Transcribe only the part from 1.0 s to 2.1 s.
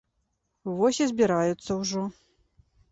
і збіраюцца ўжо.